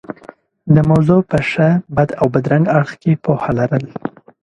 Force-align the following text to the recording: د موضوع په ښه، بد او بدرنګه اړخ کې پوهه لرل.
د 0.75 0.77
موضوع 0.89 1.21
په 1.29 1.37
ښه، 1.49 1.69
بد 1.95 2.09
او 2.19 2.25
بدرنګه 2.33 2.71
اړخ 2.77 2.91
کې 3.01 3.21
پوهه 3.23 3.51
لرل. 3.59 3.85